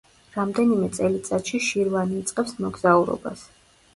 [0.35, 3.47] რამდენიმე წელიწადში შირვანი იწყებს მოგზაურობას.